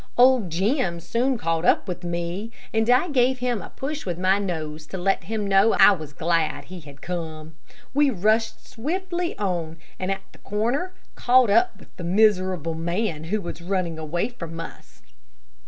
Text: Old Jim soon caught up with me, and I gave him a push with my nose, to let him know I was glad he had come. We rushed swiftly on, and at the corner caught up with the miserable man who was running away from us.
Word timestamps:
Old 0.17 0.49
Jim 0.49 0.99
soon 0.99 1.37
caught 1.37 1.63
up 1.63 1.87
with 1.87 2.03
me, 2.03 2.49
and 2.73 2.89
I 2.89 3.07
gave 3.11 3.37
him 3.37 3.61
a 3.61 3.69
push 3.69 4.03
with 4.03 4.17
my 4.17 4.39
nose, 4.39 4.87
to 4.87 4.97
let 4.97 5.25
him 5.25 5.45
know 5.45 5.73
I 5.73 5.91
was 5.91 6.11
glad 6.11 6.63
he 6.65 6.79
had 6.79 7.03
come. 7.03 7.53
We 7.93 8.09
rushed 8.09 8.67
swiftly 8.67 9.37
on, 9.37 9.77
and 9.99 10.09
at 10.09 10.21
the 10.31 10.39
corner 10.39 10.93
caught 11.13 11.51
up 11.51 11.77
with 11.77 11.95
the 11.97 12.03
miserable 12.03 12.73
man 12.73 13.25
who 13.25 13.41
was 13.41 13.61
running 13.61 13.99
away 13.99 14.29
from 14.29 14.59
us. 14.59 15.03